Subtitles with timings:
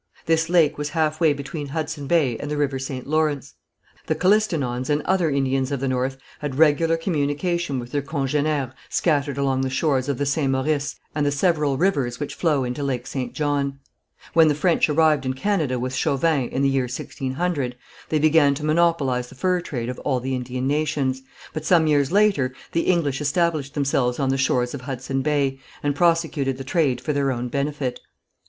[0.25, 3.05] This lake was half way between Hudson Bay and the river St.
[3.05, 3.53] Lawrence.
[4.07, 9.37] The Kilistinons and other Indians of the north had regular communication with their congénères scattered
[9.37, 10.51] along the shores of the St.
[10.51, 13.35] Maurice and the several rivers which flow into Lake St.
[13.35, 13.77] John.
[14.33, 17.75] When the French arrived in Canada with Chauvin, in the year 1600,
[18.09, 21.21] they began to monopolize the fur trade of all the Indian nations,
[21.53, 25.95] but some years later the English established themselves on the shores of Hudson Bay, and
[25.95, 27.99] prosecuted the trade for their own benefit.